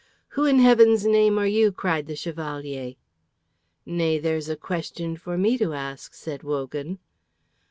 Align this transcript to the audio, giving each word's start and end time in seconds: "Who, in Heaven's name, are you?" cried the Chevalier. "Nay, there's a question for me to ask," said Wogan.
"Who, 0.29 0.45
in 0.47 0.57
Heaven's 0.57 1.05
name, 1.05 1.37
are 1.37 1.45
you?" 1.45 1.71
cried 1.71 2.07
the 2.07 2.15
Chevalier. 2.15 2.95
"Nay, 3.85 4.17
there's 4.17 4.49
a 4.49 4.55
question 4.57 5.15
for 5.15 5.37
me 5.37 5.59
to 5.59 5.73
ask," 5.75 6.15
said 6.15 6.41
Wogan. 6.41 6.97